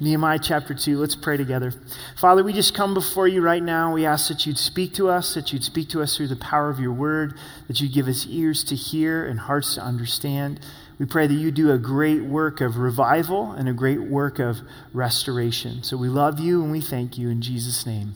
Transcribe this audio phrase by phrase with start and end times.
[0.00, 0.98] Nehemiah chapter 2.
[0.98, 1.72] Let's pray together.
[2.16, 3.92] Father, we just come before you right now.
[3.92, 6.70] We ask that you'd speak to us, that you'd speak to us through the power
[6.70, 7.34] of your word,
[7.66, 10.60] that you'd give us ears to hear and hearts to understand.
[10.98, 14.58] We pray that you do a great work of revival and a great work of
[14.92, 15.82] restoration.
[15.82, 18.14] So we love you and we thank you in Jesus' name.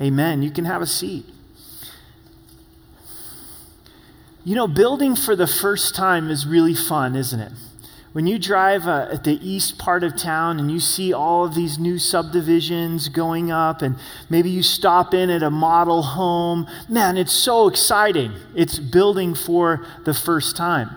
[0.00, 0.42] Amen.
[0.42, 1.24] You can have a seat.
[4.44, 7.52] You know, building for the first time is really fun, isn't it?
[8.12, 11.54] When you drive uh, at the east part of town and you see all of
[11.54, 13.96] these new subdivisions going up, and
[14.28, 18.32] maybe you stop in at a model home, man, it's so exciting.
[18.54, 20.94] It's building for the first time.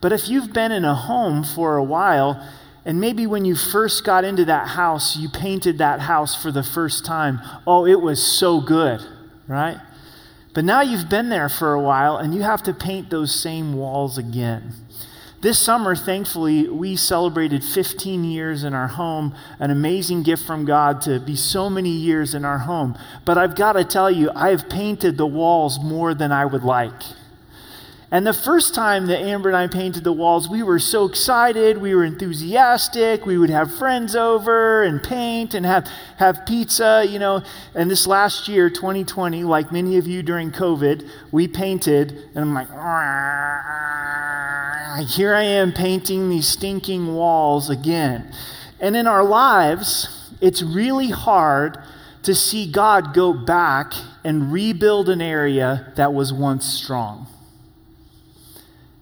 [0.00, 2.40] But if you've been in a home for a while,
[2.84, 6.64] and maybe when you first got into that house, you painted that house for the
[6.64, 9.00] first time, oh, it was so good,
[9.48, 9.78] right?
[10.54, 13.74] But now you've been there for a while and you have to paint those same
[13.74, 14.74] walls again.
[15.42, 21.00] This summer, thankfully, we celebrated 15 years in our home, an amazing gift from God
[21.00, 22.96] to be so many years in our home.
[23.24, 27.02] But I've got to tell you, I've painted the walls more than I would like.
[28.12, 31.78] And the first time that Amber and I painted the walls, we were so excited.
[31.78, 33.26] We were enthusiastic.
[33.26, 37.42] We would have friends over and paint and have, have pizza, you know.
[37.74, 42.54] And this last year, 2020, like many of you during COVID, we painted, and I'm
[42.54, 42.68] like,
[45.00, 48.32] here I am painting these stinking walls again.
[48.80, 51.78] And in our lives, it's really hard
[52.24, 53.92] to see God go back
[54.24, 57.26] and rebuild an area that was once strong.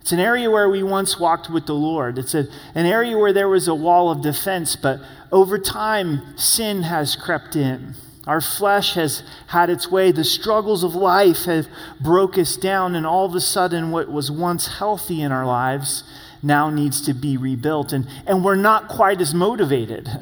[0.01, 2.19] It's an area where we once walked with the Lord.
[2.19, 6.83] It's a, an area where there was a wall of defense, but over time, sin
[6.83, 7.95] has crept in.
[8.27, 10.13] Our flesh has had its way.
[10.13, 11.69] The struggles of life have
[12.01, 16.05] broke us down, and all of a sudden, what was once healthy in our lives
[16.43, 17.93] now needs to be rebuilt.
[17.93, 20.09] And, and we're not quite as motivated.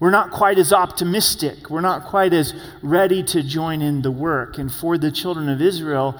[0.00, 1.70] We're not quite as optimistic.
[1.70, 4.56] We're not quite as ready to join in the work.
[4.56, 6.16] And for the children of Israel,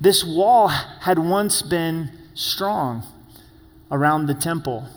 [0.00, 3.02] this wall had once been strong
[3.90, 4.88] around the temple.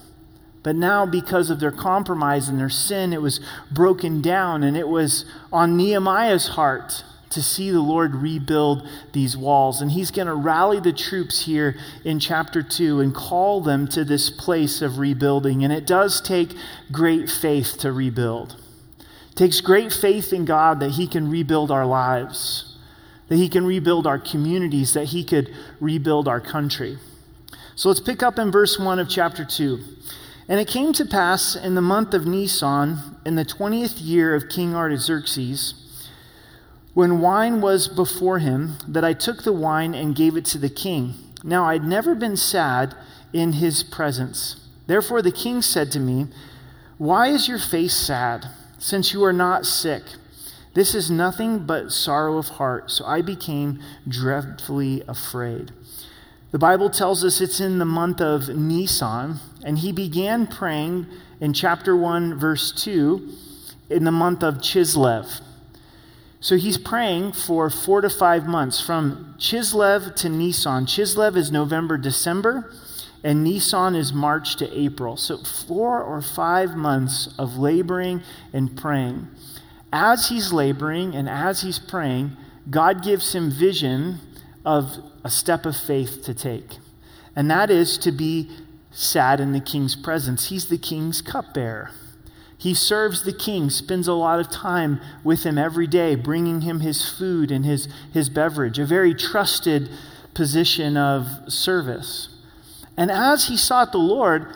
[0.63, 3.39] But now, because of their compromise and their sin, it was
[3.71, 9.81] broken down, and it was on Nehemiah's heart to see the Lord rebuild these walls.
[9.81, 14.03] And he's going to rally the troops here in chapter 2 and call them to
[14.03, 15.63] this place of rebuilding.
[15.63, 16.53] And it does take
[16.91, 18.57] great faith to rebuild.
[19.31, 22.77] It takes great faith in God that he can rebuild our lives,
[23.29, 26.97] that he can rebuild our communities, that he could rebuild our country.
[27.75, 29.79] So let's pick up in verse 1 of chapter 2.
[30.47, 34.49] And it came to pass in the month of Nisan, in the twentieth year of
[34.49, 35.75] King Artaxerxes,
[36.93, 40.69] when wine was before him, that I took the wine and gave it to the
[40.69, 41.13] king.
[41.43, 42.95] Now I had never been sad
[43.31, 44.67] in his presence.
[44.87, 46.27] Therefore the king said to me,
[46.97, 48.47] Why is your face sad,
[48.77, 50.03] since you are not sick?
[50.73, 52.91] This is nothing but sorrow of heart.
[52.91, 55.71] So I became dreadfully afraid.
[56.51, 61.07] The Bible tells us it's in the month of Nisan, and he began praying
[61.39, 63.29] in chapter 1, verse 2,
[63.89, 65.39] in the month of Chislev.
[66.41, 70.87] So he's praying for four to five months from Chislev to Nisan.
[70.87, 72.73] Chislev is November, December,
[73.23, 75.15] and Nisan is March to April.
[75.15, 79.27] So four or five months of laboring and praying.
[79.93, 82.35] As he's laboring and as he's praying,
[82.69, 84.19] God gives him vision
[84.65, 86.77] of a step of faith to take,
[87.35, 88.49] and that is to be
[88.91, 90.49] sad in the king's presence.
[90.49, 91.91] He's the king's cupbearer.
[92.57, 96.81] He serves the king, spends a lot of time with him every day, bringing him
[96.81, 99.89] his food and his, his beverage, a very trusted
[100.35, 102.29] position of service.
[102.95, 104.53] And as he sought the Lord,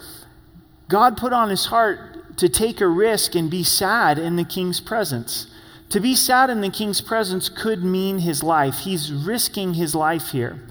[0.87, 4.79] God put on his heart to take a risk and be sad in the king's
[4.79, 5.47] presence.
[5.89, 8.79] To be sad in the king's presence could mean his life.
[8.79, 10.61] He's risking his life here.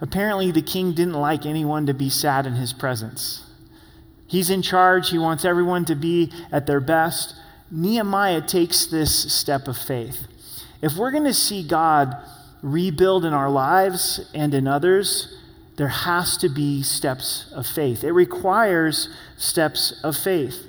[0.00, 3.44] Apparently, the king didn't like anyone to be sad in his presence.
[4.26, 7.34] He's in charge, he wants everyone to be at their best.
[7.70, 10.26] Nehemiah takes this step of faith.
[10.80, 12.16] If we're going to see God
[12.62, 15.38] rebuild in our lives and in others,
[15.76, 18.04] there has to be steps of faith.
[18.04, 20.67] It requires steps of faith.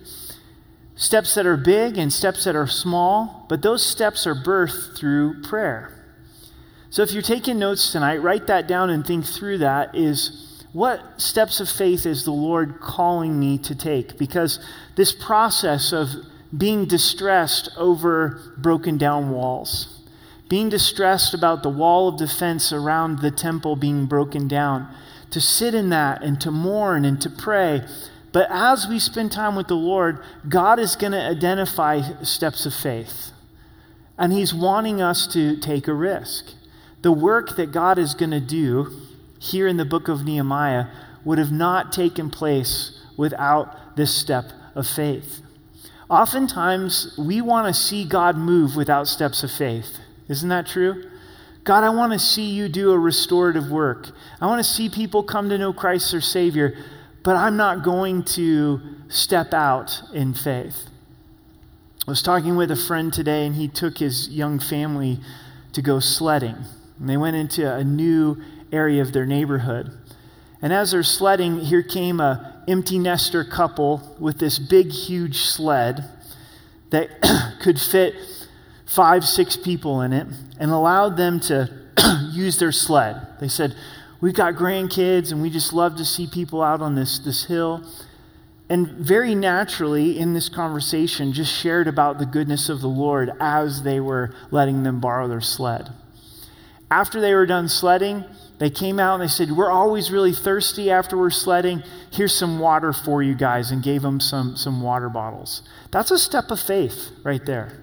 [1.00, 5.42] Steps that are big and steps that are small, but those steps are birthed through
[5.44, 5.94] prayer.
[6.90, 11.00] So if you're taking notes tonight, write that down and think through that is what
[11.16, 14.18] steps of faith is the Lord calling me to take?
[14.18, 14.60] Because
[14.98, 16.10] this process of
[16.56, 20.02] being distressed over broken down walls,
[20.50, 24.94] being distressed about the wall of defense around the temple being broken down,
[25.32, 27.86] to sit in that and to mourn and to pray,
[28.32, 32.74] But as we spend time with the Lord, God is going to identify steps of
[32.74, 33.32] faith.
[34.18, 36.46] And He's wanting us to take a risk.
[37.02, 38.92] The work that God is going to do
[39.40, 40.88] here in the book of Nehemiah
[41.24, 45.42] would have not taken place without this step of faith.
[46.10, 49.98] Oftentimes, we want to see God move without steps of faith.
[50.28, 51.04] Isn't that true?
[51.64, 54.10] God, I want to see you do a restorative work.
[54.42, 56.76] I want to see people come to know Christ their Savior,
[57.24, 60.88] but I'm not going to step out in faith.
[62.08, 65.20] I was talking with a friend today, and he took his young family
[65.74, 66.56] to go sledding.
[67.00, 69.92] And they went into a new area of their neighborhood.
[70.62, 76.06] And as they're sledding, here came a empty nester couple with this big, huge sled
[76.90, 77.10] that
[77.62, 78.16] could fit
[78.86, 80.28] five, six people in it
[80.60, 81.70] and allowed them to
[82.32, 83.28] use their sled.
[83.40, 83.76] They said,
[84.22, 87.84] We've got grandkids and we just love to see people out on this, this hill.
[88.70, 93.84] And very naturally, in this conversation, just shared about the goodness of the Lord as
[93.84, 95.90] they were letting them borrow their sled.
[96.92, 98.26] After they were done sledding,
[98.60, 101.82] they came out and they said, We're always really thirsty after we're sledding.
[102.12, 105.64] Here's some water for you guys, and gave them some, some water bottles.
[105.92, 107.82] That's a step of faith right there.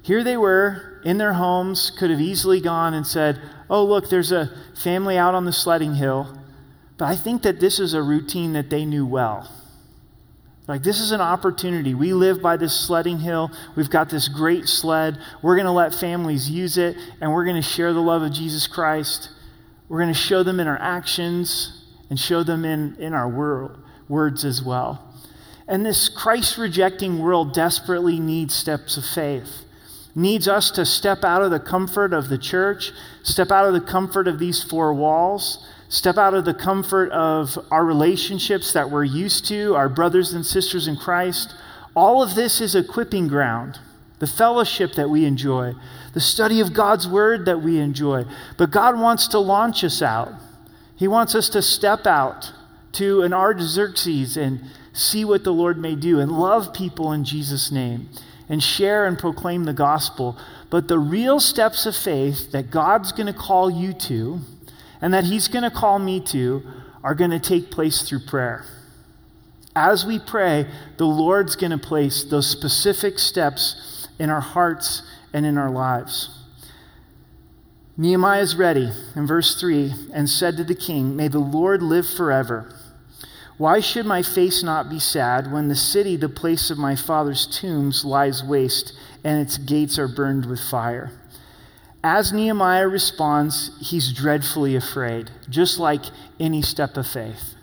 [0.00, 3.40] Here they were in their homes, could have easily gone and said,
[3.72, 6.38] Oh, look, there's a family out on the sledding hill.
[6.98, 9.50] But I think that this is a routine that they knew well.
[10.68, 11.94] Like, this is an opportunity.
[11.94, 13.50] We live by this sledding hill.
[13.74, 15.16] We've got this great sled.
[15.40, 18.34] We're going to let families use it, and we're going to share the love of
[18.34, 19.30] Jesus Christ.
[19.88, 23.78] We're going to show them in our actions and show them in, in our wor-
[24.06, 25.14] words as well.
[25.66, 29.64] And this Christ rejecting world desperately needs steps of faith
[30.14, 32.92] needs us to step out of the comfort of the church,
[33.22, 37.58] step out of the comfort of these four walls, step out of the comfort of
[37.70, 41.54] our relationships that we're used to, our brothers and sisters in Christ.
[41.94, 43.78] All of this is equipping ground.
[44.18, 45.74] The fellowship that we enjoy,
[46.14, 48.24] the study of God's word that we enjoy.
[48.56, 50.32] But God wants to launch us out.
[50.94, 52.52] He wants us to step out
[52.92, 54.60] to an Artaxerxes and
[54.92, 58.08] see what the Lord may do and love people in Jesus' name
[58.52, 60.36] and share and proclaim the gospel.
[60.68, 64.40] But the real steps of faith that God's going to call you to
[65.00, 66.62] and that He's going to call me to
[67.02, 68.66] are going to take place through prayer.
[69.74, 70.66] As we pray,
[70.98, 75.00] the Lord's going to place those specific steps in our hearts
[75.32, 76.38] and in our lives.
[77.96, 82.06] Nehemiah is ready in verse 3 and said to the king, May the Lord live
[82.06, 82.70] forever.
[83.58, 87.46] Why should my face not be sad when the city, the place of my father's
[87.46, 91.12] tombs, lies waste and its gates are burned with fire?
[92.04, 96.02] As Nehemiah responds, he's dreadfully afraid, just like
[96.40, 97.54] any step of faith.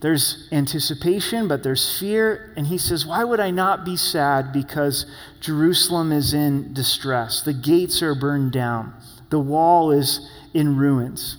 [0.00, 5.06] There's anticipation, but there's fear, and he says, Why would I not be sad because
[5.40, 7.40] Jerusalem is in distress?
[7.40, 8.94] The gates are burned down,
[9.30, 11.38] the wall is in ruins.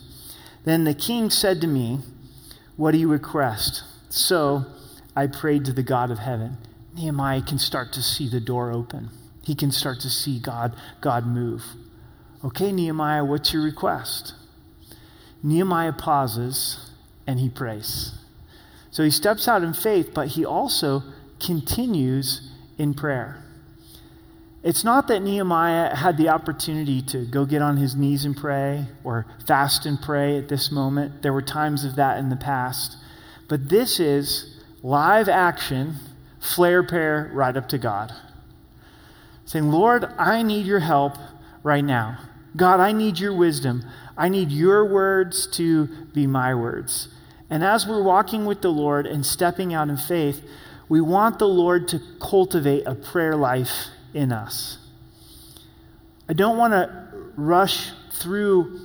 [0.65, 2.00] Then the king said to me,
[2.75, 3.83] what do you request?
[4.10, 4.66] So
[5.16, 6.57] I prayed to the God of heaven.
[6.95, 9.10] Nehemiah can start to see the door open.
[9.44, 11.63] He can start to see God, God move.
[12.44, 14.33] Okay, Nehemiah, what's your request?
[15.44, 16.92] Nehemiah pauses
[17.27, 18.13] and he prays.
[18.92, 21.04] So he steps out in faith, but he also
[21.39, 23.45] continues in prayer.
[24.65, 28.88] It's not that Nehemiah had the opportunity to go get on his knees and pray
[29.03, 31.22] or fast and pray at this moment.
[31.22, 32.98] There were times of that in the past.
[33.48, 35.98] But this is live action,
[36.39, 38.12] flare prayer right up to God.
[39.45, 41.15] Saying, Lord, I need your help
[41.62, 42.17] right now.
[42.55, 43.86] God, I need your wisdom.
[44.17, 47.10] I need your words to be my words.
[47.51, 50.43] And as we're walking with the Lord and stepping out in faith,
[50.89, 54.79] we want the Lord to cultivate a prayer life in us.
[56.27, 58.79] I don't want to rush through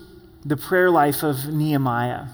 [0.45, 2.27] the prayer life of Nehemiah.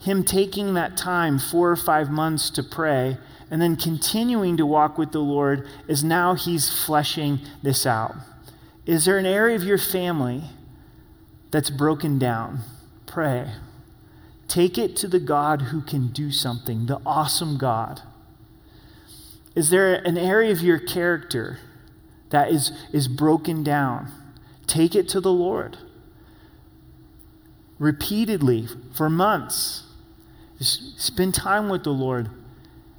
[0.00, 3.18] Him taking that time, four or five months to pray,
[3.50, 8.14] and then continuing to walk with the Lord is now he's fleshing this out.
[8.86, 10.44] Is there an area of your family
[11.50, 12.60] that's broken down?
[13.06, 13.50] Pray.
[14.48, 18.02] Take it to the God who can do something, the awesome God.
[19.54, 21.58] Is there an area of your character
[22.30, 24.10] that is, is broken down,
[24.66, 25.76] take it to the Lord.
[27.78, 29.84] Repeatedly, for months,
[30.58, 32.28] Just spend time with the Lord.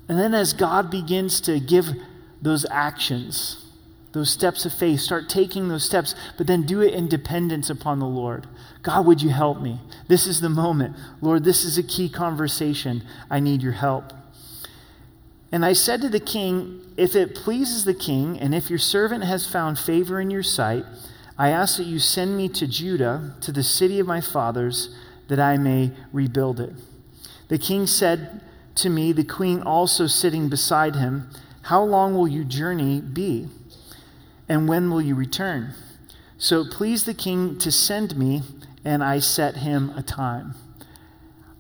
[0.10, 1.86] And then as God begins to give
[2.42, 3.64] those actions,
[4.14, 8.00] those steps of faith, start taking those steps, but then do it in dependence upon
[8.00, 8.48] the Lord.
[8.82, 9.80] God, would you help me?
[10.08, 10.98] This is the moment.
[11.22, 13.04] Lord, this is a key conversation.
[13.30, 14.12] I need your help.
[15.51, 19.24] And I said to the king, If it pleases the king, and if your servant
[19.25, 20.86] has found favor in your sight,
[21.38, 24.96] I ask that you send me to Judah, to the city of my fathers,
[25.27, 26.74] that I may rebuild it.
[27.50, 28.41] The king said
[28.75, 31.29] to me, the queen also sitting beside him,
[31.63, 33.48] How long will your journey be?
[34.48, 35.74] And when will you return?
[36.38, 38.41] So it pleased the king to send me,
[38.86, 40.55] and I set him a time.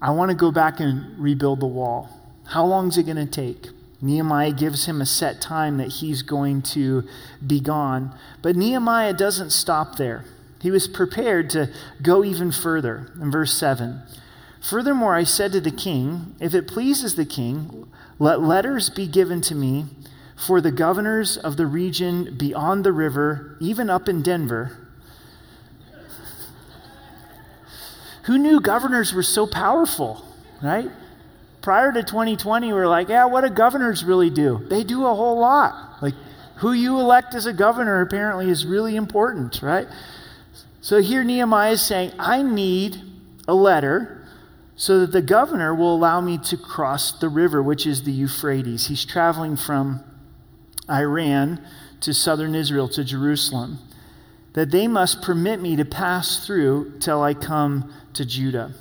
[0.01, 2.09] I want to go back and rebuild the wall.
[2.47, 3.67] How long is it going to take?
[4.01, 7.07] Nehemiah gives him a set time that he's going to
[7.45, 8.15] be gone.
[8.41, 10.25] But Nehemiah doesn't stop there.
[10.61, 13.11] He was prepared to go even further.
[13.21, 14.01] In verse 7,
[14.61, 17.87] Furthermore, I said to the king, If it pleases the king,
[18.19, 19.85] let letters be given to me
[20.35, 24.77] for the governors of the region beyond the river, even up in Denver.
[28.23, 30.25] Who knew governors were so powerful,
[30.61, 30.91] right?
[31.61, 34.65] Prior to 2020, we were like, yeah, what do governors really do?
[34.69, 36.01] They do a whole lot.
[36.01, 36.15] Like,
[36.57, 39.87] who you elect as a governor apparently is really important, right?
[40.81, 43.01] So here Nehemiah is saying, I need
[43.47, 44.25] a letter
[44.75, 48.87] so that the governor will allow me to cross the river, which is the Euphrates.
[48.87, 50.03] He's traveling from
[50.89, 51.63] Iran
[52.01, 53.77] to southern Israel, to Jerusalem,
[54.53, 58.73] that they must permit me to pass through till I come to Judah.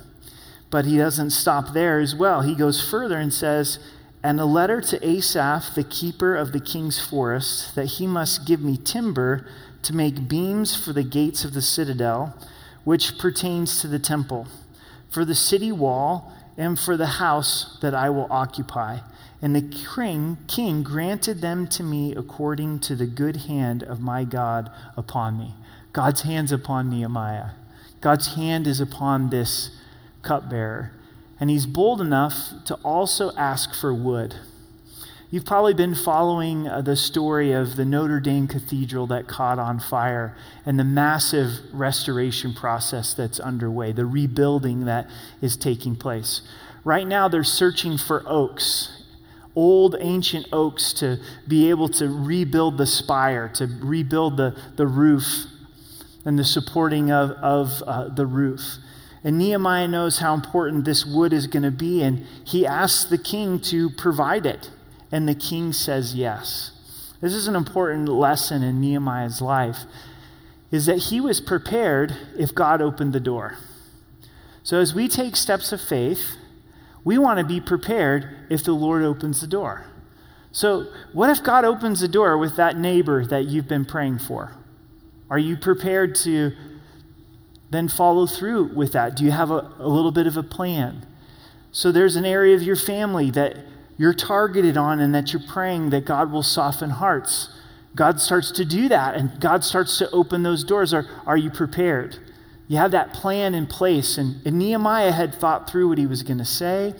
[0.71, 2.41] But he doesn't stop there as well.
[2.41, 3.77] He goes further and says,
[4.23, 8.61] And a letter to Asaph, the keeper of the king's forest, that he must give
[8.61, 9.45] me timber
[9.83, 12.35] to make beams for the gates of the citadel,
[12.85, 14.47] which pertains to the temple,
[15.09, 18.99] for the city wall, and for the house that I will occupy.
[19.41, 24.23] And the king, king granted them to me according to the good hand of my
[24.23, 25.55] God upon me.
[25.93, 27.51] God's hand's upon Nehemiah.
[27.99, 29.71] God's hand is upon this
[30.21, 30.91] cupbearer.
[31.39, 32.35] And he's bold enough
[32.65, 34.35] to also ask for wood.
[35.31, 39.79] You've probably been following uh, the story of the Notre Dame Cathedral that caught on
[39.79, 40.35] fire
[40.65, 45.09] and the massive restoration process that's underway, the rebuilding that
[45.41, 46.41] is taking place.
[46.83, 49.03] Right now, they're searching for oaks,
[49.55, 55.45] old ancient oaks, to be able to rebuild the spire, to rebuild the, the roof
[56.25, 58.75] and the supporting of, of uh, the roof.
[59.23, 63.17] And Nehemiah knows how important this wood is going to be, and he asks the
[63.17, 64.71] king to provide it.
[65.11, 66.71] And the king says yes.
[67.21, 69.79] This is an important lesson in Nehemiah's life,
[70.71, 73.57] is that he was prepared if God opened the door.
[74.63, 76.37] So as we take steps of faith,
[77.03, 79.85] we want to be prepared if the Lord opens the door.
[80.51, 84.53] So, what if God opens the door with that neighbor that you've been praying for?
[85.29, 86.51] Are you prepared to
[87.71, 89.15] then follow through with that.
[89.15, 91.05] Do you have a, a little bit of a plan?
[91.71, 93.57] So there's an area of your family that
[93.97, 97.49] you're targeted on and that you're praying that God will soften hearts.
[97.95, 100.93] God starts to do that and God starts to open those doors.
[100.93, 102.19] Are, are you prepared?
[102.67, 104.17] You have that plan in place.
[104.17, 106.93] And, and Nehemiah had thought through what he was going to say.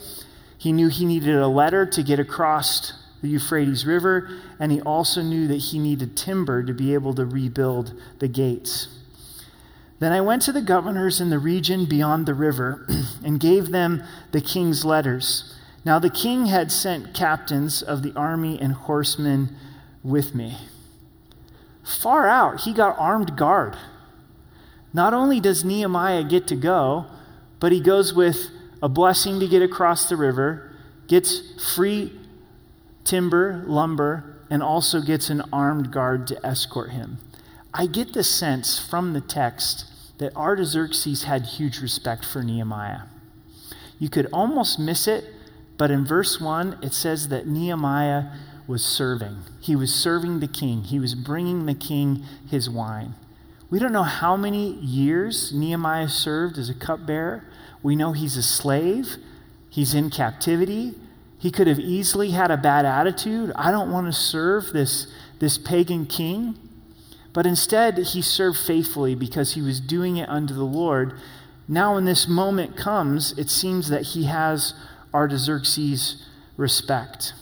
[0.58, 5.22] He knew he needed a letter to get across the Euphrates River, and he also
[5.22, 8.88] knew that he needed timber to be able to rebuild the gates.
[10.02, 12.84] Then I went to the governors in the region beyond the river
[13.24, 15.54] and gave them the king's letters.
[15.84, 19.54] Now the king had sent captains of the army and horsemen
[20.02, 20.56] with me.
[21.84, 23.76] Far out, he got armed guard.
[24.92, 27.06] Not only does Nehemiah get to go,
[27.60, 28.50] but he goes with
[28.82, 30.74] a blessing to get across the river,
[31.06, 32.10] gets free
[33.04, 37.18] timber, lumber, and also gets an armed guard to escort him.
[37.72, 39.90] I get the sense from the text
[40.22, 43.02] that Artaxerxes had huge respect for Nehemiah.
[43.98, 45.24] You could almost miss it,
[45.76, 48.26] but in verse 1, it says that Nehemiah
[48.68, 49.38] was serving.
[49.60, 53.14] He was serving the king, he was bringing the king his wine.
[53.68, 57.42] We don't know how many years Nehemiah served as a cupbearer.
[57.82, 59.16] We know he's a slave,
[59.70, 60.94] he's in captivity.
[61.36, 63.50] He could have easily had a bad attitude.
[63.56, 65.08] I don't want to serve this,
[65.40, 66.56] this pagan king.
[67.32, 71.14] But instead, he served faithfully because he was doing it unto the Lord.
[71.66, 74.74] Now, when this moment comes, it seems that he has
[75.14, 76.22] Artaxerxes'
[76.56, 77.32] respect.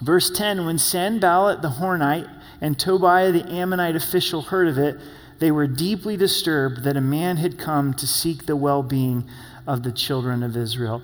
[0.00, 2.28] Verse 10 When Sanballat the Horonite
[2.60, 4.98] and Tobiah the Ammonite official heard of it,
[5.38, 9.28] they were deeply disturbed that a man had come to seek the well being
[9.66, 11.02] of the children of Israel.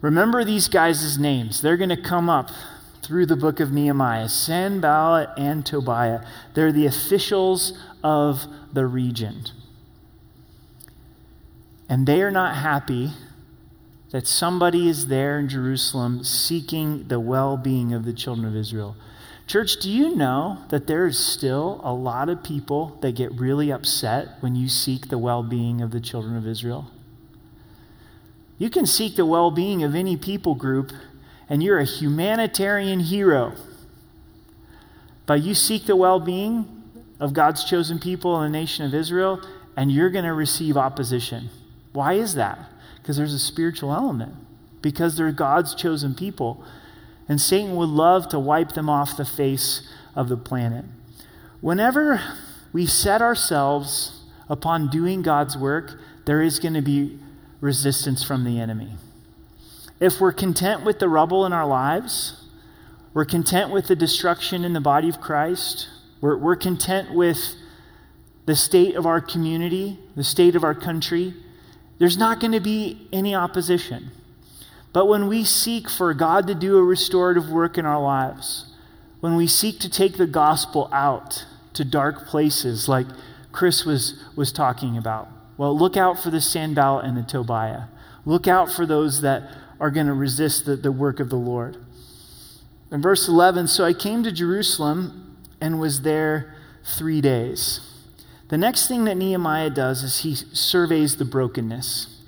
[0.00, 1.60] Remember these guys' names.
[1.60, 2.50] They're going to come up
[3.02, 6.20] through the book of Nehemiah Sanballat and Tobiah.
[6.54, 9.44] They're the officials of the region.
[11.88, 13.10] And they are not happy
[14.10, 18.96] that somebody is there in Jerusalem seeking the well being of the children of Israel.
[19.46, 23.72] Church, do you know that there is still a lot of people that get really
[23.72, 26.88] upset when you seek the well being of the children of Israel?
[28.58, 30.92] You can seek the well being of any people group,
[31.50, 33.54] and you're a humanitarian hero.
[35.26, 36.82] But you seek the well being
[37.18, 39.42] of God's chosen people in the nation of Israel,
[39.76, 41.50] and you're going to receive opposition.
[41.92, 42.58] Why is that?
[42.96, 44.34] Because there's a spiritual element,
[44.80, 46.64] because they're God's chosen people.
[47.28, 50.84] And Satan would love to wipe them off the face of the planet.
[51.60, 52.20] Whenever
[52.72, 57.18] we set ourselves upon doing God's work, there is going to be
[57.60, 58.94] resistance from the enemy.
[60.00, 62.42] If we're content with the rubble in our lives,
[63.12, 65.88] we're content with the destruction in the body of Christ,
[66.20, 67.54] we're, we're content with
[68.46, 71.34] the state of our community, the state of our country,
[71.98, 74.10] there's not going to be any opposition.
[74.92, 78.72] But when we seek for God to do a restorative work in our lives,
[79.20, 83.06] when we seek to take the gospel out to dark places like
[83.52, 85.28] Chris was, was talking about,
[85.58, 87.84] well, look out for the Sanballat and the Tobiah.
[88.24, 89.42] Look out for those that
[89.80, 91.78] are going to resist the, the work of the Lord.
[92.92, 97.80] In verse 11, so I came to Jerusalem and was there three days.
[98.48, 102.22] The next thing that Nehemiah does is he surveys the brokenness.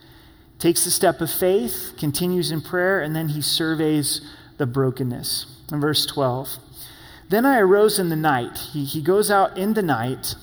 [0.58, 4.20] Takes the step of faith, continues in prayer, and then he surveys
[4.56, 5.46] the brokenness.
[5.72, 6.58] In verse 12,
[7.28, 8.56] then I arose in the night.
[8.72, 10.36] He, he goes out in the night,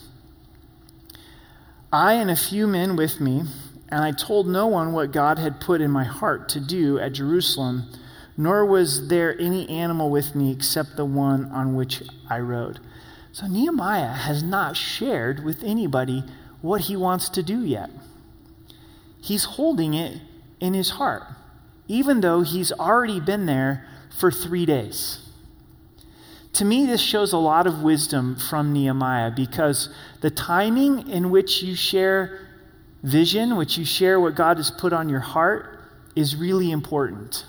[1.94, 3.44] I and a few men with me,
[3.90, 7.14] and I told no one what God had put in my heart to do at
[7.14, 7.90] Jerusalem,
[8.38, 12.80] nor was there any animal with me except the one on which I rode.
[13.32, 16.24] So Nehemiah has not shared with anybody
[16.62, 17.90] what he wants to do yet.
[19.22, 20.22] He's holding it
[20.60, 21.24] in his heart,
[21.88, 25.26] even though he's already been there for three days.
[26.54, 29.90] To me, this shows a lot of wisdom from Nehemiah because
[30.22, 32.49] the timing in which you share
[33.04, 35.80] vision, which you share what God has put on your heart,
[36.16, 37.46] is really important.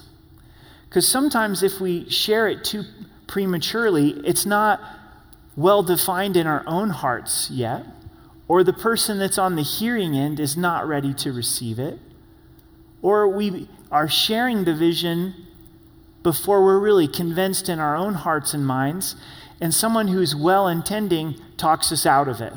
[0.88, 2.84] Because sometimes if we share it too
[3.26, 4.80] prematurely, it's not
[5.56, 7.84] well defined in our own hearts yet,
[8.48, 11.98] or the person that's on the hearing end is not ready to receive it,
[13.02, 15.34] or we are sharing the vision
[16.22, 19.16] before we're really convinced in our own hearts and minds,
[19.60, 22.52] and someone who's well intending talks us out of it.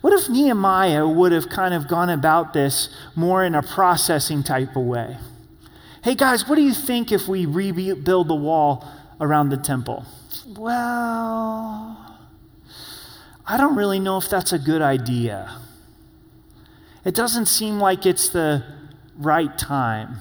[0.00, 4.76] What if Nehemiah would have kind of gone about this more in a processing type
[4.76, 5.16] of way?
[6.04, 8.86] Hey guys, what do you think if we rebuild the wall
[9.20, 10.04] around the temple?
[10.56, 12.18] Well,
[13.46, 15.58] I don't really know if that's a good idea.
[17.04, 18.64] It doesn't seem like it's the
[19.18, 20.18] right time.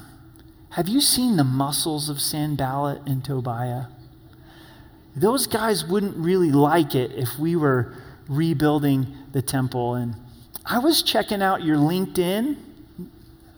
[0.71, 3.85] Have you seen the muscles of Sanballat and Tobiah?
[5.15, 7.93] Those guys wouldn't really like it if we were
[8.27, 9.95] rebuilding the temple.
[9.95, 10.15] And
[10.65, 12.55] I was checking out your LinkedIn,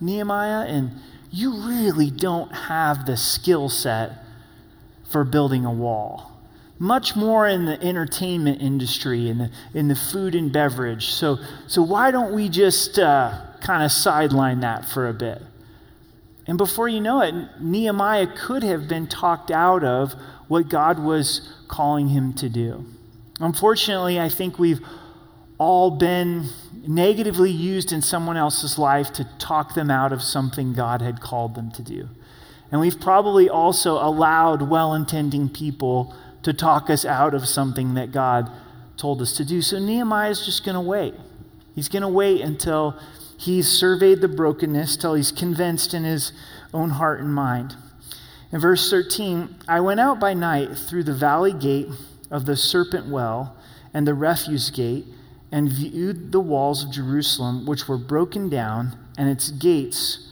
[0.01, 0.91] Nehemiah, and
[1.29, 4.23] you really don't have the skill set
[5.07, 6.31] for building a wall.
[6.79, 11.09] Much more in the entertainment industry, in the, in the food and beverage.
[11.09, 11.37] So,
[11.67, 15.43] so why don't we just uh, kind of sideline that for a bit?
[16.47, 20.15] And before you know it, Nehemiah could have been talked out of
[20.47, 22.85] what God was calling him to do.
[23.39, 24.79] Unfortunately, I think we've
[25.58, 26.46] all been
[26.88, 31.56] negatively used in someone else's life to talk them out of something God had called
[31.56, 32.10] them to do.
[32.72, 38.12] And we've probably also allowed well intending people to talk us out of something that
[38.12, 38.52] God
[38.98, 39.62] told us to do.
[39.62, 41.13] So Nehemiah is just going to wait.
[41.76, 43.00] He's going to wait until
[43.38, 46.34] he's surveyed the brokenness, till he's convinced in his
[46.74, 47.76] own heart and mind.
[48.52, 51.89] In verse 13, I went out by night through the valley gate
[52.32, 53.56] of the serpent well
[53.93, 55.06] and the refuse gate
[55.51, 60.31] and viewed the walls of Jerusalem, which were broken down, and its gates,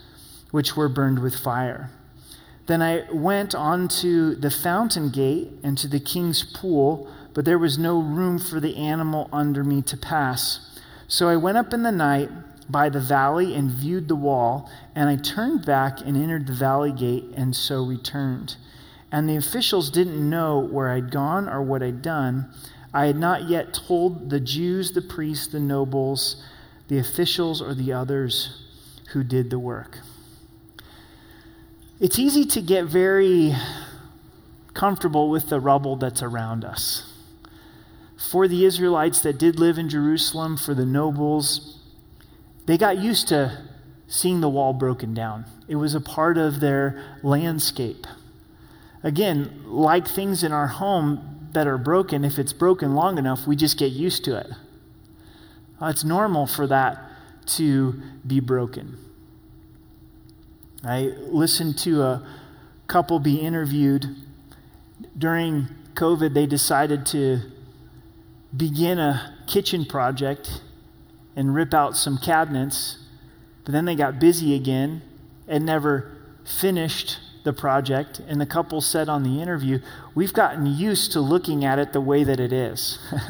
[0.50, 1.90] which were burned with fire.
[2.66, 7.58] Then I went on to the fountain gate and to the king's pool, but there
[7.58, 10.80] was no room for the animal under me to pass.
[11.06, 12.30] So I went up in the night
[12.68, 16.90] by the valley and viewed the wall, and I turned back and entered the valley
[16.90, 18.56] gate, and so returned.
[19.12, 22.50] And the officials didn't know where I'd gone or what I'd done.
[22.96, 26.42] I had not yet told the Jews, the priests, the nobles,
[26.88, 28.62] the officials, or the others
[29.12, 29.98] who did the work.
[32.00, 33.54] It's easy to get very
[34.72, 37.12] comfortable with the rubble that's around us.
[38.16, 41.78] For the Israelites that did live in Jerusalem, for the nobles,
[42.64, 43.62] they got used to
[44.08, 45.44] seeing the wall broken down.
[45.68, 48.06] It was a part of their landscape.
[49.02, 53.56] Again, like things in our home that are broken, if it's broken long enough, we
[53.56, 54.50] just get used to it.
[55.80, 57.02] Uh, it's normal for that
[57.46, 58.98] to be broken.
[60.84, 62.26] I listened to a
[62.88, 64.04] couple be interviewed.
[65.16, 67.40] During COVID, they decided to
[68.54, 70.60] begin a kitchen project
[71.34, 72.98] and rip out some cabinets,
[73.64, 75.00] but then they got busy again
[75.48, 76.12] and never
[76.44, 78.20] finished the project.
[78.28, 79.78] And the couple said on the interview,
[80.14, 82.98] We've gotten used to looking at it the way that it is.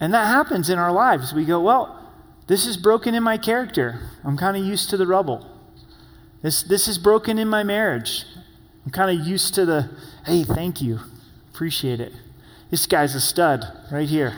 [0.00, 1.34] and that happens in our lives.
[1.34, 1.98] We go, Well,
[2.46, 4.00] this is broken in my character.
[4.24, 5.46] I'm kind of used to the rubble.
[6.40, 8.24] This, this is broken in my marriage.
[8.84, 9.90] I'm kind of used to the,
[10.26, 11.00] hey, thank you.
[11.52, 12.12] Appreciate it.
[12.70, 14.34] This guy's a stud right here.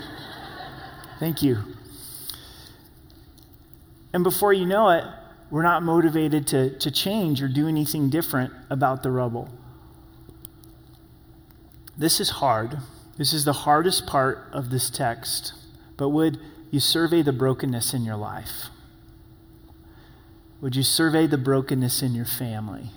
[1.18, 1.58] Thank you.
[4.12, 5.04] And before you know it,
[5.50, 9.48] we're not motivated to, to change or do anything different about the rubble.
[11.96, 12.78] This is hard.
[13.16, 15.52] This is the hardest part of this text.
[15.96, 18.68] But would you survey the brokenness in your life?
[20.60, 22.90] Would you survey the brokenness in your family?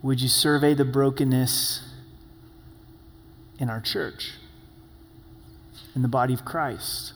[0.00, 1.82] Would you survey the brokenness
[3.58, 4.34] in our church,
[5.94, 7.14] in the body of Christ?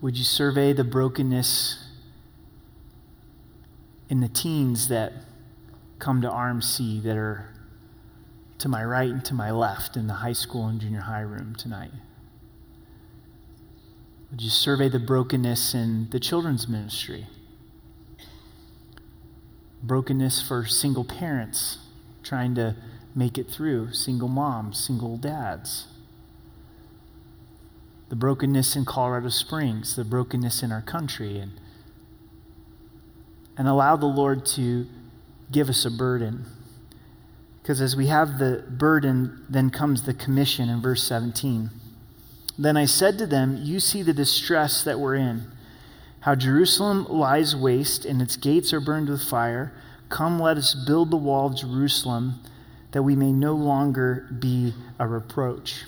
[0.00, 1.84] Would you survey the brokenness
[4.08, 5.12] in the teens that
[5.98, 7.50] come to RMC that are
[8.56, 11.54] to my right and to my left in the high school and junior high room
[11.54, 11.90] tonight?
[14.30, 17.26] Would you survey the brokenness in the children's ministry?
[19.82, 21.76] Brokenness for single parents
[22.22, 22.74] trying to
[23.14, 25.88] make it through, single moms, single dads.
[28.10, 31.52] The brokenness in Colorado Springs, the brokenness in our country, and,
[33.56, 34.86] and allow the Lord to
[35.52, 36.44] give us a burden.
[37.62, 41.70] Because as we have the burden, then comes the commission in verse 17.
[42.58, 45.44] Then I said to them, You see the distress that we're in,
[46.20, 49.72] how Jerusalem lies waste and its gates are burned with fire.
[50.08, 52.40] Come, let us build the wall of Jerusalem
[52.90, 55.84] that we may no longer be a reproach.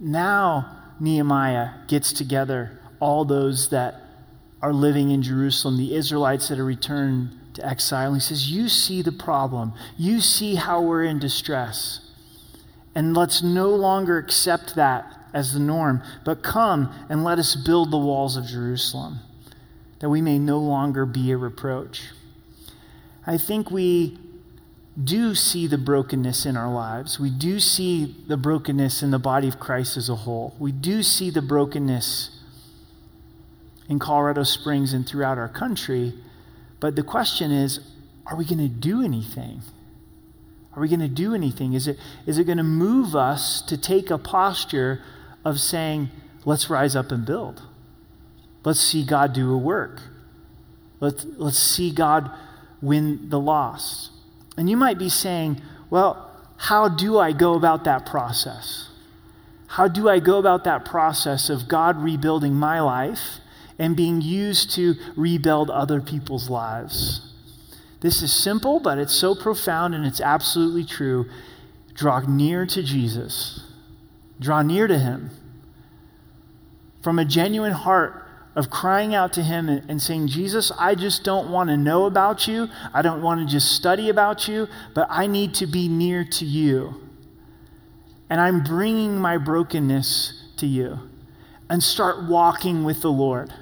[0.00, 4.02] Now, Nehemiah gets together all those that
[4.62, 8.12] are living in Jerusalem, the Israelites that are returned to exile.
[8.12, 9.72] And he says, You see the problem.
[9.96, 12.00] You see how we're in distress.
[12.94, 17.90] And let's no longer accept that as the norm, but come and let us build
[17.90, 19.18] the walls of Jerusalem,
[19.98, 22.04] that we may no longer be a reproach.
[23.26, 24.18] I think we
[25.02, 27.20] do see the brokenness in our lives.
[27.20, 30.54] We do see the brokenness in the body of Christ as a whole.
[30.58, 32.30] We do see the brokenness
[33.88, 36.14] in Colorado Springs and throughout our country.
[36.80, 37.80] But the question is
[38.26, 39.62] are we going to do anything?
[40.74, 41.74] Are we going to do anything?
[41.74, 45.00] Is it, is it going to move us to take a posture
[45.44, 46.10] of saying,
[46.44, 47.62] let's rise up and build.
[48.64, 50.02] Let's see God do a work.
[50.98, 52.30] Let's, let's see God
[52.82, 54.10] win the lost.
[54.56, 58.88] And you might be saying, well, how do I go about that process?
[59.68, 63.40] How do I go about that process of God rebuilding my life
[63.78, 67.32] and being used to rebuild other people's lives?
[68.00, 71.26] This is simple, but it's so profound and it's absolutely true.
[71.94, 73.60] Draw near to Jesus.
[74.38, 75.30] Draw near to him
[77.02, 78.25] from a genuine heart
[78.56, 82.06] of crying out to him and, and, saying, Jesus, I just don't want to know
[82.06, 82.68] about you.
[82.92, 86.44] I don't want to just study about you, but I need to be near to
[86.44, 87.02] you.
[88.28, 90.98] And I'm bringing my brokenness to you.
[91.68, 93.52] And start walking with the Lord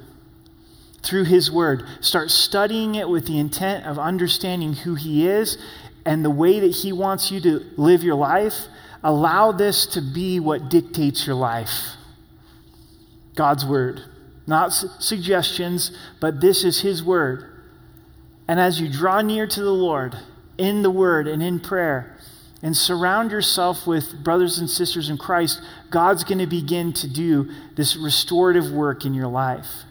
[1.02, 1.82] through his word.
[2.00, 5.58] Start studying it with the intent of understanding who he is
[6.06, 8.68] and the way that he wants you to live your life
[9.04, 11.96] Allow this to be what dictates your life
[13.34, 14.00] God's word.
[14.46, 17.50] Not su- suggestions, but this is His word.
[18.46, 20.16] And as you draw near to the Lord
[20.58, 22.16] in the word and in prayer,
[22.62, 27.50] and surround yourself with brothers and sisters in Christ, God's going to begin to do
[27.76, 29.84] this restorative work in your life.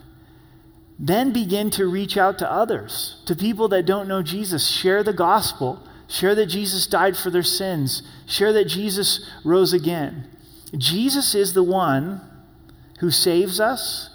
[0.97, 4.67] Then begin to reach out to others, to people that don't know Jesus.
[4.67, 5.83] Share the gospel.
[6.07, 8.01] Share that Jesus died for their sins.
[8.25, 10.27] Share that Jesus rose again.
[10.75, 12.21] Jesus is the one
[12.99, 14.09] who saves us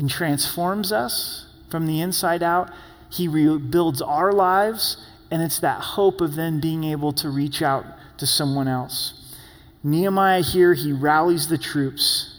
[0.00, 2.70] and transforms us from the inside out.
[3.10, 4.96] He rebuilds our lives,
[5.30, 7.84] and it's that hope of then being able to reach out
[8.16, 9.36] to someone else.
[9.84, 12.38] Nehemiah here, he rallies the troops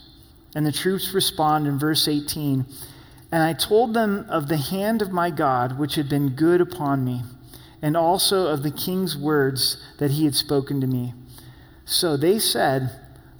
[0.54, 2.66] And the troops respond in verse 18
[3.32, 7.04] And I told them of the hand of my God, which had been good upon
[7.04, 7.22] me,
[7.80, 11.14] and also of the king's words that he had spoken to me.
[11.84, 12.90] So they said,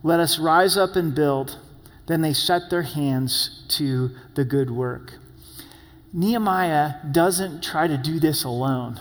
[0.02, 1.58] Let us rise up and build.
[2.06, 5.14] Then they set their hands to the good work.
[6.12, 9.00] Nehemiah doesn't try to do this alone.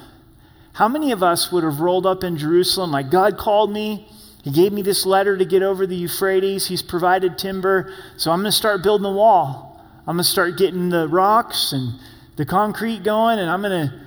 [0.74, 4.08] How many of us would have rolled up in Jerusalem like, God called me,
[4.44, 8.40] He gave me this letter to get over the Euphrates, He's provided timber, so I'm
[8.40, 9.84] going to start building the wall.
[10.08, 12.00] I'm going to start getting the rocks and
[12.38, 14.02] the concrete going, and I'm going to.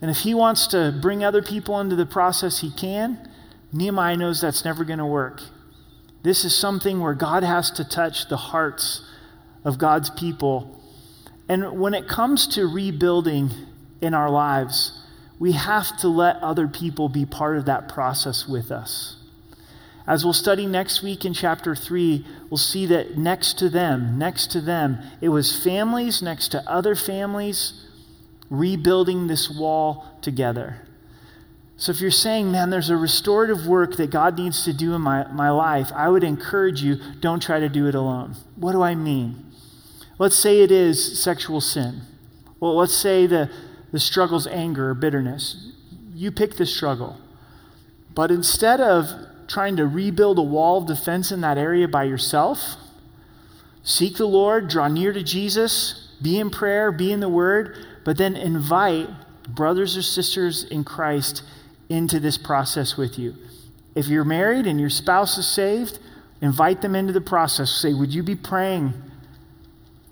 [0.00, 3.28] And if He wants to bring other people into the process, He can.
[3.72, 5.40] Nehemiah knows that's never going to work.
[6.22, 9.04] This is something where God has to touch the hearts
[9.64, 10.80] of God's people.
[11.48, 13.50] And when it comes to rebuilding
[14.00, 14.98] in our lives,
[15.38, 19.16] we have to let other people be part of that process with us.
[20.06, 24.50] As we'll study next week in chapter 3, we'll see that next to them, next
[24.52, 27.86] to them, it was families next to other families
[28.50, 30.86] rebuilding this wall together.
[31.82, 35.00] So if you're saying, man, there's a restorative work that God needs to do in
[35.00, 38.36] my, my life, I would encourage you, don't try to do it alone.
[38.54, 39.50] What do I mean?
[40.16, 42.02] Let's say it is sexual sin.
[42.60, 43.50] Well, let's say the,
[43.90, 45.72] the struggle's anger or bitterness.
[46.14, 47.16] You pick the struggle.
[48.14, 49.08] But instead of
[49.48, 52.76] trying to rebuild a wall of defense in that area by yourself,
[53.82, 58.18] seek the Lord, draw near to Jesus, be in prayer, be in the Word, but
[58.18, 59.08] then invite
[59.48, 61.42] brothers or sisters in Christ
[61.92, 63.34] into this process with you.
[63.94, 65.98] If you're married and your spouse is saved,
[66.40, 67.70] invite them into the process.
[67.70, 68.94] Say, Would you be praying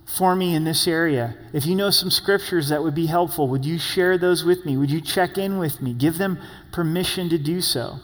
[0.05, 1.35] for me in this area?
[1.53, 4.77] If you know some scriptures that would be helpful, would you share those with me?
[4.77, 5.95] Would you check in with me?
[5.95, 6.39] Give them
[6.73, 8.01] permission to do so.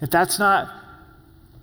[0.00, 0.68] If that's not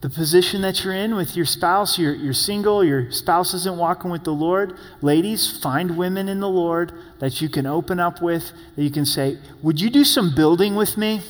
[0.02, 4.10] the position that you're in with your spouse, you're, you're single, your spouse isn't walking
[4.10, 8.52] with the Lord, ladies, find women in the Lord that you can open up with,
[8.76, 11.22] that you can say, Would you do some building with me?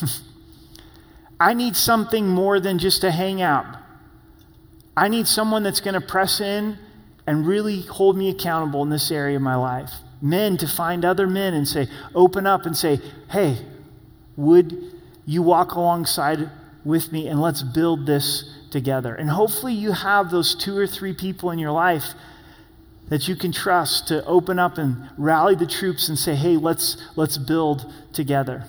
[1.40, 3.66] I need something more than just to hang out.
[4.96, 6.76] I need someone that's going to press in
[7.24, 9.92] and really hold me accountable in this area of my life.
[10.20, 12.98] Men to find other men and say, Open up and say,
[13.30, 13.64] Hey,
[14.34, 14.76] would
[15.24, 16.50] you walk alongside
[16.84, 19.14] with me and let's build this together.
[19.14, 22.14] And hopefully, you have those two or three people in your life
[23.08, 26.96] that you can trust to open up and rally the troops and say, hey, let's,
[27.16, 28.64] let's build together.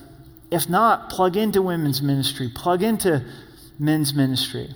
[0.49, 3.23] If not, plug into women's ministry, plug into
[3.77, 4.73] men's ministry,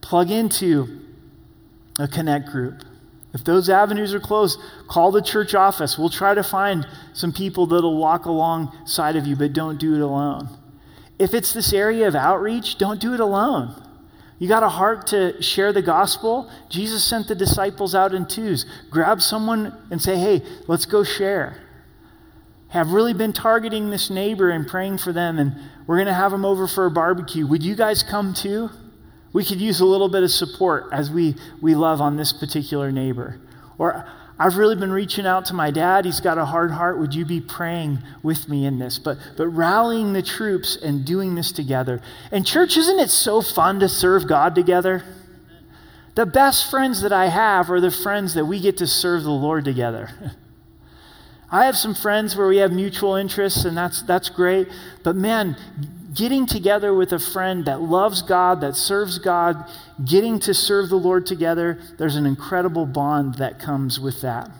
[0.00, 1.00] plug into
[1.98, 2.82] a connect group.
[3.34, 5.98] If those avenues are closed, call the church office.
[5.98, 10.00] We'll try to find some people that'll walk alongside of you, but don't do it
[10.00, 10.48] alone.
[11.18, 13.74] If it's this area of outreach, don't do it alone.
[14.38, 16.48] You got a heart to share the gospel?
[16.68, 18.64] Jesus sent the disciples out in twos.
[18.88, 21.60] Grab someone and say, hey, let's go share.
[22.68, 26.30] Have really been targeting this neighbor and praying for them, and we're going to have
[26.30, 27.46] them over for a barbecue.
[27.46, 28.70] Would you guys come too?
[29.32, 32.92] We could use a little bit of support as we, we love on this particular
[32.92, 33.40] neighbor.
[33.76, 34.06] Or
[34.40, 36.04] I've really been reaching out to my dad.
[36.04, 36.98] He's got a hard heart.
[36.98, 38.98] Would you be praying with me in this?
[38.98, 42.00] But, but rallying the troops and doing this together.
[42.30, 45.02] And, church, isn't it so fun to serve God together?
[46.14, 49.30] The best friends that I have are the friends that we get to serve the
[49.30, 50.10] Lord together.
[51.50, 54.68] I have some friends where we have mutual interests, and that's, that's great.
[55.02, 55.56] But man,
[56.18, 59.64] getting together with a friend that loves God, that serves God,
[60.04, 64.50] getting to serve the Lord together, there's an incredible bond that comes with that.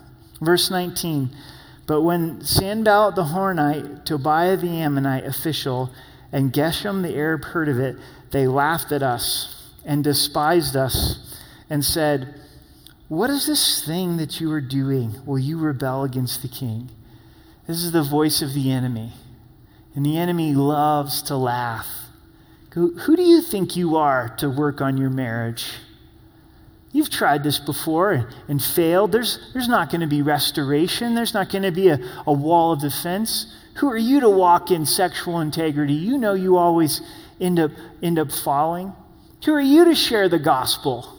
[0.41, 1.31] Verse 19
[1.87, 5.91] But when Sanballat the Horonite, Tobiah the Ammonite official,
[6.31, 7.97] and Geshem the Arab heard of it,
[8.31, 11.37] they laughed at us and despised us
[11.69, 12.35] and said,
[13.09, 15.17] What is this thing that you are doing?
[15.27, 16.91] Will you rebel against the king?
[17.67, 19.13] This is the voice of the enemy.
[19.99, 21.89] And the enemy loves to laugh.
[22.75, 25.73] Who do you think you are to work on your marriage?
[26.93, 29.11] You've tried this before and failed.
[29.11, 32.75] There's, there's not going to be restoration, there's not going to be a, a wall
[32.75, 33.53] of defense.
[33.79, 35.95] Who are you to walk in sexual integrity?
[35.95, 37.01] You know you always
[37.41, 38.93] end up, end up falling.
[39.47, 41.13] Who are you to share the gospel?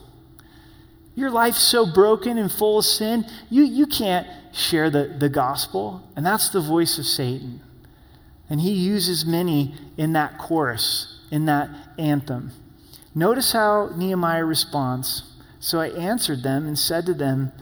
[1.14, 6.02] Your life's so broken and full of sin, you, you can't share the, the gospel.
[6.16, 7.60] And that's the voice of Satan.
[8.50, 12.50] And he uses many in that chorus, in that anthem.
[13.14, 15.22] Notice how Nehemiah responds.
[15.60, 17.52] So I answered them and said to them,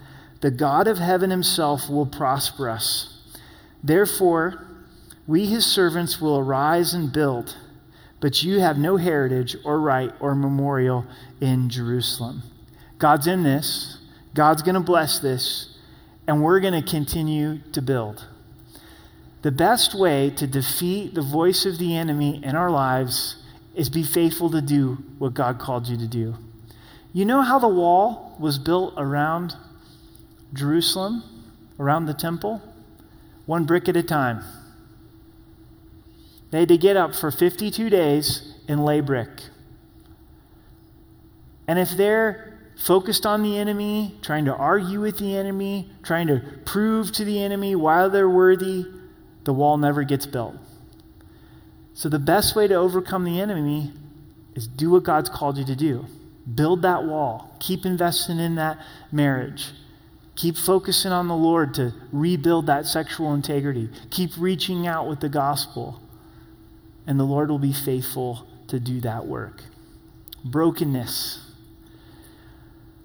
[0.40, 3.22] The God of heaven himself will prosper us.
[3.84, 4.66] Therefore,
[5.26, 7.54] we his servants will arise and build.
[8.20, 11.06] but you have no heritage or right or memorial
[11.40, 12.42] in Jerusalem.
[12.98, 13.98] God's in this,
[14.34, 15.78] God's going to bless this,
[16.26, 18.26] and we're going to continue to build.
[19.42, 23.36] The best way to defeat the voice of the enemy in our lives
[23.74, 26.34] is be faithful to do what God called you to do.
[27.12, 29.54] You know how the wall was built around
[30.52, 31.22] Jerusalem,
[31.78, 32.60] around the temple?
[33.46, 34.42] One brick at a time.
[36.50, 39.30] They had to get up for 52 days and lay brick.
[41.68, 46.42] And if they're focused on the enemy, trying to argue with the enemy, trying to
[46.64, 48.86] prove to the enemy why they're worthy,
[49.48, 50.56] the wall never gets built.
[51.94, 53.92] So the best way to overcome the enemy
[54.54, 56.04] is do what God's called you to do.
[56.54, 57.56] Build that wall.
[57.58, 58.78] Keep investing in that
[59.10, 59.70] marriage.
[60.36, 63.88] Keep focusing on the Lord to rebuild that sexual integrity.
[64.10, 65.98] Keep reaching out with the gospel.
[67.06, 69.62] And the Lord will be faithful to do that work.
[70.44, 71.40] Brokenness,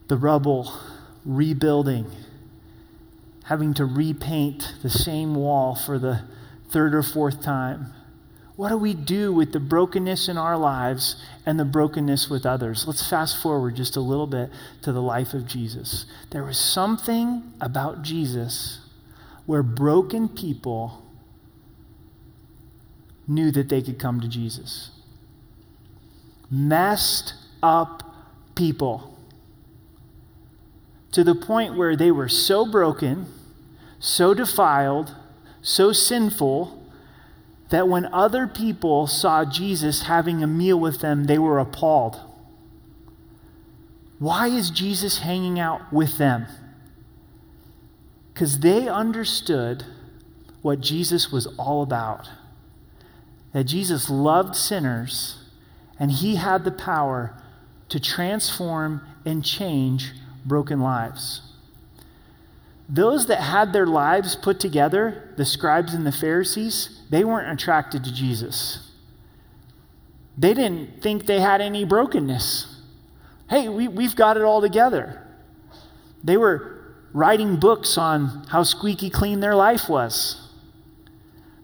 [0.09, 0.73] the rubble,
[1.23, 2.11] rebuilding,
[3.43, 6.21] having to repaint the same wall for the
[6.69, 7.93] third or fourth time.
[8.55, 12.85] What do we do with the brokenness in our lives and the brokenness with others?
[12.85, 14.51] Let's fast forward just a little bit
[14.83, 16.05] to the life of Jesus.
[16.29, 18.79] There was something about Jesus
[19.45, 21.03] where broken people
[23.27, 24.91] knew that they could come to Jesus.
[26.51, 28.03] Messed up
[28.55, 29.12] people.
[31.13, 33.27] To the point where they were so broken,
[33.99, 35.15] so defiled,
[35.61, 36.79] so sinful
[37.69, 42.19] that when other people saw Jesus having a meal with them, they were appalled.
[44.19, 46.45] Why is Jesus hanging out with them?
[48.33, 49.85] Because they understood
[50.61, 52.29] what Jesus was all about.
[53.51, 55.43] That Jesus loved sinners
[55.99, 57.37] and he had the power
[57.89, 60.11] to transform and change
[60.45, 61.41] broken lives.
[62.89, 68.03] Those that had their lives put together, the scribes and the Pharisees, they weren't attracted
[68.03, 68.91] to Jesus.
[70.37, 72.81] They didn't think they had any brokenness.
[73.49, 75.25] Hey, we, we've got it all together.
[76.23, 76.81] They were
[77.13, 80.49] writing books on how squeaky clean their life was.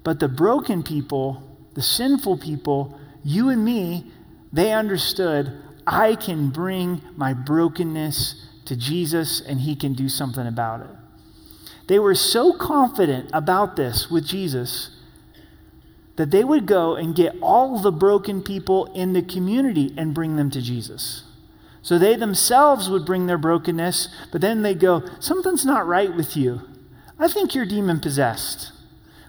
[0.03, 4.11] But the broken people, the sinful people, you and me,
[4.53, 10.81] they understood I can bring my brokenness to Jesus and he can do something about
[10.81, 10.95] it.
[11.87, 14.91] They were so confident about this with Jesus
[16.17, 20.35] that they would go and get all the broken people in the community and bring
[20.35, 21.23] them to Jesus.
[21.81, 26.37] So they themselves would bring their brokenness, but then they go, Something's not right with
[26.37, 26.61] you.
[27.17, 28.71] I think you're demon possessed.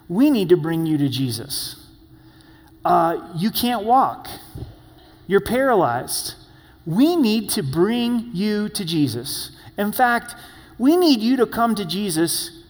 [0.07, 1.87] We need to bring you to Jesus.
[2.85, 4.27] Uh, you can't walk,
[5.25, 6.35] you're paralyzed.
[6.85, 9.51] We need to bring you to Jesus.
[9.77, 10.35] In fact,
[10.77, 12.63] we need you to come to Jesus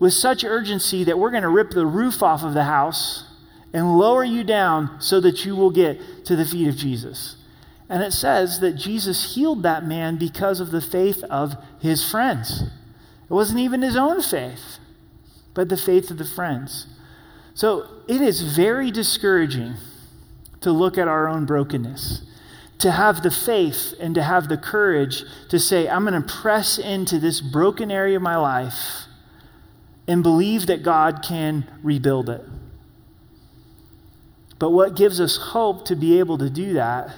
[0.00, 3.24] with such urgency that we're going to rip the roof off of the house
[3.72, 7.36] and lower you down so that you will get to the feet of Jesus.
[7.88, 12.62] And it says that Jesus healed that man because of the faith of his friends.
[12.62, 14.78] It wasn't even his own faith,
[15.54, 16.86] but the faith of the friends.
[17.54, 19.74] So it is very discouraging
[20.60, 22.22] to look at our own brokenness
[22.84, 26.76] to have the faith and to have the courage to say, I'm going to press
[26.76, 29.06] into this broken area of my life
[30.06, 32.42] and believe that God can rebuild it.
[34.58, 37.08] But what gives us hope to be able to do that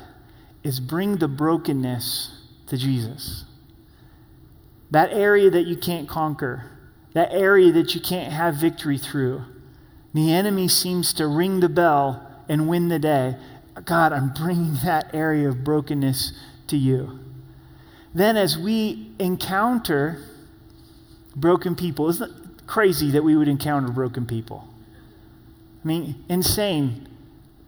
[0.63, 2.31] is bring the brokenness
[2.69, 3.45] to Jesus.
[4.93, 6.71] That area that you can't conquer,
[7.13, 9.43] that area that you can't have victory through.
[10.15, 13.35] The enemy seems to ring the bell and win the day.
[13.85, 16.33] God, I'm bringing that area of brokenness
[16.69, 17.19] to you.
[18.15, 20.25] Then, as we encounter
[21.35, 24.67] broken people, isn't it crazy that we would encounter broken people?
[25.85, 27.09] I mean, insane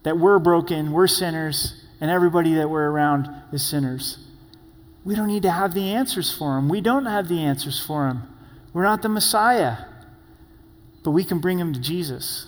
[0.03, 4.17] that we're broken, we're sinners, and everybody that we're around is sinners.
[5.05, 6.69] We don't need to have the answers for them.
[6.69, 8.23] We don't have the answers for them.
[8.73, 9.77] We're not the Messiah,
[11.03, 12.47] but we can bring them to Jesus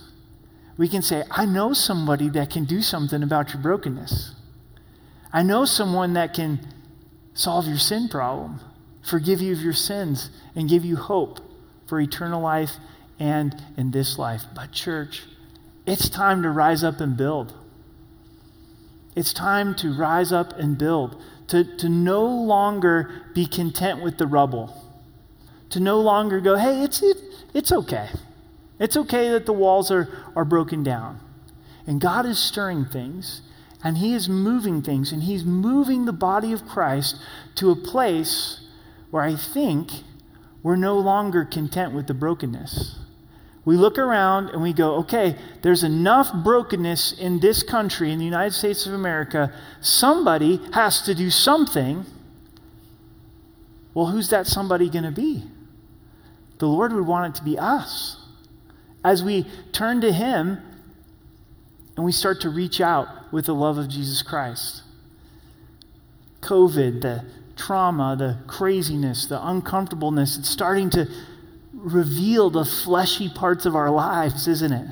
[0.76, 4.34] we can say, I know somebody that can do something about your brokenness.
[5.32, 6.60] I know someone that can
[7.34, 8.60] solve your sin problem,
[9.02, 11.40] forgive you of your sins, and give you hope
[11.86, 12.72] for eternal life
[13.18, 14.42] and in this life.
[14.54, 15.24] But, church,
[15.86, 17.54] it's time to rise up and build.
[19.14, 24.26] It's time to rise up and build, to, to no longer be content with the
[24.26, 24.74] rubble,
[25.70, 27.18] to no longer go, hey, it's, it,
[27.52, 28.08] it's okay.
[28.78, 31.20] It's okay that the walls are, are broken down.
[31.86, 33.42] And God is stirring things.
[33.84, 37.16] And He is moving things, and He's moving the body of Christ
[37.56, 38.60] to a place
[39.10, 39.90] where I think
[40.62, 42.98] we're no longer content with the brokenness.
[43.64, 48.24] We look around and we go, okay, there's enough brokenness in this country, in the
[48.24, 49.52] United States of America.
[49.80, 52.04] Somebody has to do something.
[53.94, 55.44] Well, who's that somebody going to be?
[56.58, 58.21] The Lord would want it to be us.
[59.04, 60.58] As we turn to Him
[61.96, 64.82] and we start to reach out with the love of Jesus Christ.
[66.40, 67.24] COVID, the
[67.56, 71.08] trauma, the craziness, the uncomfortableness, it's starting to
[71.72, 74.88] reveal the fleshy parts of our lives, isn't it?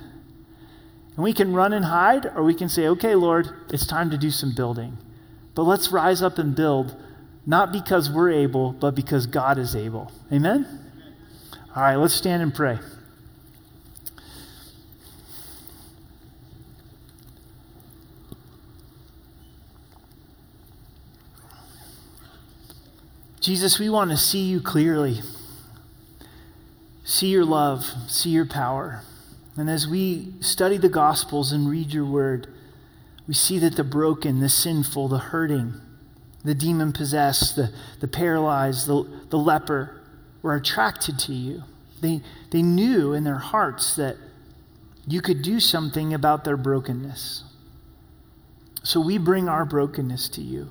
[1.17, 4.19] And we can run and hide, or we can say, okay, Lord, it's time to
[4.19, 4.97] do some building.
[5.55, 6.97] But let's rise up and build,
[7.47, 10.13] not because we're able, but because God is able.
[10.33, 10.67] Amen?
[11.75, 12.79] All right, let's stand and pray.
[23.41, 25.21] Jesus, we want to see you clearly,
[27.05, 29.01] see your love, see your power.
[29.57, 32.49] And as we study the Gospels and read your word,
[33.27, 35.75] we see that the broken, the sinful, the hurting,
[36.45, 40.03] the demon possessed, the, the paralyzed, the, the leper
[40.43, 41.63] were attracted to you.
[42.03, 42.21] They,
[42.51, 44.17] they knew in their hearts that
[45.07, 47.45] you could do something about their brokenness.
[48.83, 50.71] So we bring our brokenness to you.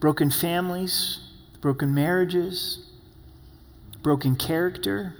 [0.00, 1.21] Broken families,
[1.62, 2.90] broken marriages,
[4.02, 5.14] broken character.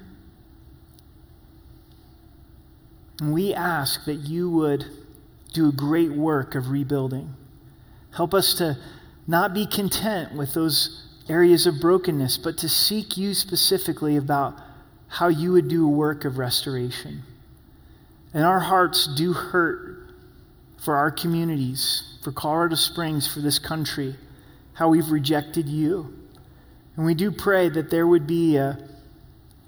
[3.21, 4.85] And we ask that you would
[5.55, 7.35] do a great work of rebuilding.
[8.17, 8.77] Help us to
[9.27, 14.59] not be content with those areas of brokenness, but to seek you specifically about
[15.07, 17.23] how you would do a work of restoration.
[18.35, 20.09] And our hearts do hurt
[20.79, 24.17] for our communities, for Colorado Springs, for this country,
[24.73, 26.19] how we've rejected you.
[26.97, 28.79] And we do pray that there would be a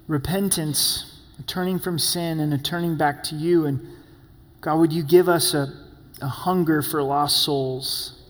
[0.07, 3.65] repentance, a turning from sin, and a turning back to you.
[3.65, 3.85] And
[4.61, 5.73] God, would you give us a,
[6.21, 8.21] a hunger for lost souls?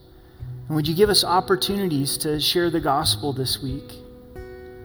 [0.67, 3.93] And would you give us opportunities to share the gospel this week?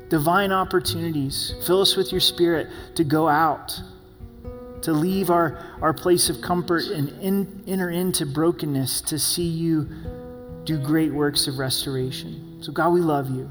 [0.09, 1.55] Divine opportunities.
[1.65, 3.81] Fill us with your spirit to go out,
[4.83, 9.89] to leave our, our place of comfort and in, enter into brokenness to see you
[10.65, 12.59] do great works of restoration.
[12.61, 13.51] So, God, we love you.